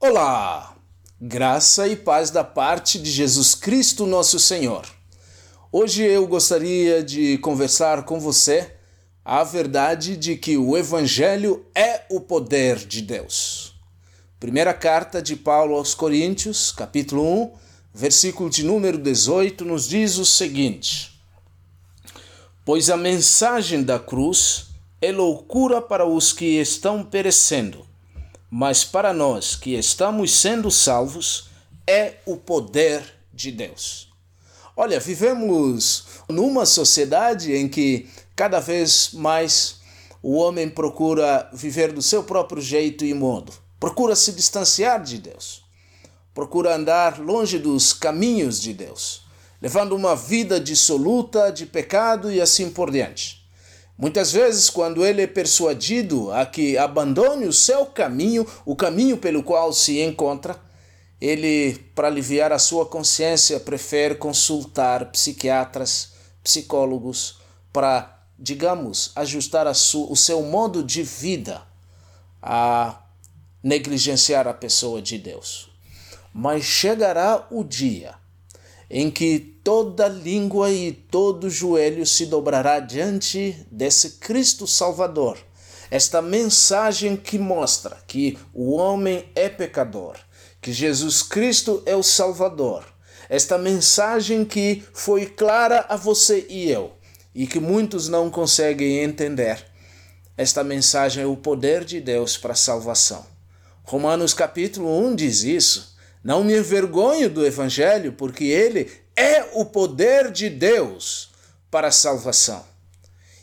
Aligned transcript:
Olá! 0.00 0.76
Graça 1.20 1.88
e 1.88 1.96
paz 1.96 2.30
da 2.30 2.44
parte 2.44 3.00
de 3.00 3.10
Jesus 3.10 3.56
Cristo, 3.56 4.06
nosso 4.06 4.38
Senhor. 4.38 4.86
Hoje 5.72 6.04
eu 6.04 6.24
gostaria 6.24 7.02
de 7.02 7.36
conversar 7.38 8.04
com 8.04 8.20
você 8.20 8.76
a 9.24 9.42
verdade 9.42 10.16
de 10.16 10.36
que 10.36 10.56
o 10.56 10.76
Evangelho 10.76 11.66
é 11.74 12.02
o 12.10 12.20
poder 12.20 12.76
de 12.76 13.02
Deus. 13.02 13.74
Primeira 14.38 14.72
carta 14.72 15.20
de 15.20 15.34
Paulo 15.34 15.74
aos 15.74 15.96
Coríntios, 15.96 16.70
capítulo 16.70 17.42
1, 17.42 17.52
versículo 17.92 18.48
de 18.48 18.62
número 18.62 18.98
18, 18.98 19.64
nos 19.64 19.88
diz 19.88 20.16
o 20.16 20.24
seguinte: 20.24 21.20
Pois 22.64 22.88
a 22.88 22.96
mensagem 22.96 23.82
da 23.82 23.98
cruz 23.98 24.68
é 25.02 25.10
loucura 25.10 25.82
para 25.82 26.06
os 26.06 26.32
que 26.32 26.60
estão 26.60 27.02
perecendo 27.02 27.87
mas 28.50 28.84
para 28.84 29.12
nós 29.12 29.54
que 29.54 29.74
estamos 29.74 30.38
sendo 30.38 30.70
salvos, 30.70 31.48
é 31.86 32.16
o 32.26 32.36
poder 32.36 33.02
de 33.32 33.50
Deus. 33.50 34.08
Olha, 34.76 35.00
vivemos 35.00 36.04
numa 36.28 36.64
sociedade 36.64 37.52
em 37.52 37.68
que 37.68 38.08
cada 38.36 38.60
vez 38.60 39.10
mais 39.12 39.78
o 40.22 40.34
homem 40.36 40.68
procura 40.68 41.48
viver 41.52 41.92
do 41.92 42.02
seu 42.02 42.22
próprio 42.22 42.60
jeito 42.60 43.04
e 43.04 43.14
modo, 43.14 43.52
procura 43.78 44.14
se 44.14 44.32
distanciar 44.32 45.02
de 45.02 45.18
Deus, 45.18 45.64
procura 46.34 46.74
andar 46.74 47.18
longe 47.18 47.58
dos 47.58 47.92
caminhos 47.92 48.60
de 48.60 48.72
Deus, 48.72 49.22
levando 49.60 49.96
uma 49.96 50.14
vida 50.14 50.60
dissoluta 50.60 51.50
de 51.50 51.66
pecado 51.66 52.30
e 52.30 52.40
assim 52.40 52.70
por 52.70 52.90
diante. 52.90 53.37
Muitas 53.98 54.30
vezes, 54.30 54.70
quando 54.70 55.04
ele 55.04 55.22
é 55.22 55.26
persuadido 55.26 56.30
a 56.30 56.46
que 56.46 56.78
abandone 56.78 57.46
o 57.46 57.52
seu 57.52 57.84
caminho, 57.84 58.46
o 58.64 58.76
caminho 58.76 59.16
pelo 59.16 59.42
qual 59.42 59.72
se 59.72 60.00
encontra, 60.00 60.56
ele, 61.20 61.74
para 61.96 62.06
aliviar 62.06 62.52
a 62.52 62.60
sua 62.60 62.86
consciência, 62.86 63.58
prefere 63.58 64.14
consultar 64.14 65.10
psiquiatras, 65.10 66.12
psicólogos, 66.44 67.40
para, 67.72 68.22
digamos, 68.38 69.10
ajustar 69.16 69.66
o 69.66 70.14
seu 70.14 70.42
modo 70.42 70.84
de 70.84 71.02
vida 71.02 71.60
a 72.40 73.02
negligenciar 73.60 74.46
a 74.46 74.54
pessoa 74.54 75.02
de 75.02 75.18
Deus. 75.18 75.70
Mas 76.32 76.62
chegará 76.62 77.48
o 77.50 77.64
dia 77.64 78.14
em 78.90 79.10
que 79.10 79.38
toda 79.62 80.08
língua 80.08 80.70
e 80.70 80.92
todo 80.92 81.50
joelho 81.50 82.06
se 82.06 82.26
dobrará 82.26 82.80
diante 82.80 83.66
desse 83.70 84.12
Cristo 84.18 84.66
Salvador. 84.66 85.38
Esta 85.90 86.20
mensagem 86.20 87.16
que 87.16 87.38
mostra 87.38 87.96
que 88.06 88.38
o 88.52 88.72
homem 88.72 89.24
é 89.34 89.48
pecador, 89.48 90.16
que 90.60 90.72
Jesus 90.72 91.22
Cristo 91.22 91.82
é 91.86 91.96
o 91.96 92.02
Salvador. 92.02 92.84
Esta 93.28 93.58
mensagem 93.58 94.44
que 94.44 94.82
foi 94.92 95.26
clara 95.26 95.84
a 95.88 95.96
você 95.96 96.46
e 96.48 96.70
eu 96.70 96.92
e 97.34 97.46
que 97.46 97.60
muitos 97.60 98.08
não 98.08 98.30
conseguem 98.30 98.98
entender. 98.98 99.64
Esta 100.36 100.64
mensagem 100.64 101.22
é 101.22 101.26
o 101.26 101.36
poder 101.36 101.84
de 101.84 102.00
Deus 102.00 102.36
para 102.36 102.52
a 102.52 102.56
salvação. 102.56 103.26
Romanos 103.82 104.34
capítulo 104.34 105.04
1 105.06 105.14
diz 105.14 105.42
isso. 105.42 105.97
Não 106.22 106.42
me 106.42 106.56
envergonho 106.56 107.30
do 107.30 107.46
Evangelho, 107.46 108.12
porque 108.12 108.44
ele 108.44 108.90
é 109.16 109.42
o 109.54 109.64
poder 109.64 110.30
de 110.30 110.50
Deus 110.50 111.30
para 111.70 111.88
a 111.88 111.92
salvação. 111.92 112.64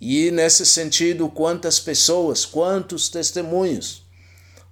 E 0.00 0.30
nesse 0.30 0.64
sentido, 0.64 1.28
quantas 1.28 1.80
pessoas, 1.80 2.44
quantos 2.44 3.08
testemunhos, 3.08 4.06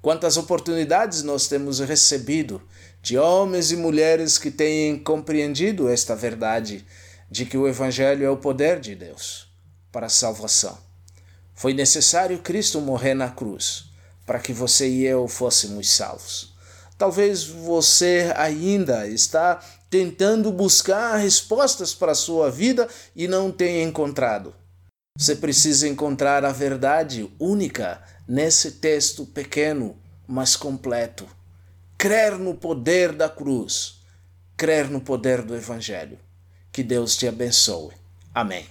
quantas 0.00 0.36
oportunidades 0.36 1.22
nós 1.22 1.48
temos 1.48 1.80
recebido 1.80 2.62
de 3.02 3.18
homens 3.18 3.72
e 3.72 3.76
mulheres 3.76 4.38
que 4.38 4.50
têm 4.50 4.98
compreendido 4.98 5.88
esta 5.88 6.14
verdade 6.14 6.84
de 7.30 7.44
que 7.44 7.56
o 7.56 7.66
Evangelho 7.66 8.24
é 8.24 8.30
o 8.30 8.36
poder 8.36 8.78
de 8.80 8.94
Deus 8.94 9.48
para 9.90 10.06
a 10.06 10.10
salvação. 10.10 10.78
Foi 11.54 11.72
necessário 11.72 12.38
Cristo 12.38 12.80
morrer 12.80 13.14
na 13.14 13.30
cruz 13.30 13.86
para 14.24 14.38
que 14.38 14.52
você 14.52 14.88
e 14.88 15.04
eu 15.04 15.26
fôssemos 15.28 15.88
salvos. 15.88 16.55
Talvez 16.98 17.44
você 17.44 18.32
ainda 18.36 19.06
está 19.06 19.62
tentando 19.90 20.50
buscar 20.50 21.16
respostas 21.16 21.94
para 21.94 22.12
a 22.12 22.16
sua 22.16 22.50
vida 22.50 22.88
e 23.14 23.28
não 23.28 23.52
tenha 23.52 23.82
encontrado. 23.82 24.54
Você 25.18 25.36
precisa 25.36 25.88
encontrar 25.88 26.44
a 26.44 26.52
verdade 26.52 27.30
única 27.38 28.02
nesse 28.28 28.72
texto 28.72 29.24
pequeno, 29.24 29.96
mas 30.26 30.56
completo. 30.56 31.26
Crer 31.96 32.38
no 32.38 32.54
poder 32.54 33.12
da 33.12 33.28
cruz, 33.28 34.00
crer 34.56 34.90
no 34.90 35.00
poder 35.00 35.42
do 35.42 35.54
Evangelho. 35.54 36.18
Que 36.70 36.82
Deus 36.82 37.16
te 37.16 37.26
abençoe. 37.26 37.94
Amém. 38.34 38.66